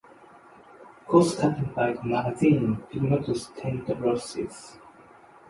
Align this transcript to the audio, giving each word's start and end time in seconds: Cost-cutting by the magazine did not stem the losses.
Cost-cutting 1.07 1.73
by 1.75 1.93
the 1.93 2.03
magazine 2.03 2.81
did 2.91 3.03
not 3.03 3.35
stem 3.37 3.85
the 3.85 3.93
losses. 3.93 4.77